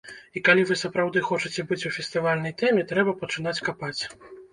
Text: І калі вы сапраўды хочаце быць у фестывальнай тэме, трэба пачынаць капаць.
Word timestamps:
І 0.39 0.41
калі 0.45 0.61
вы 0.69 0.77
сапраўды 0.83 1.21
хочаце 1.27 1.65
быць 1.71 1.87
у 1.89 1.91
фестывальнай 1.97 2.55
тэме, 2.63 2.87
трэба 2.93 3.15
пачынаць 3.21 3.55
капаць. 3.69 4.01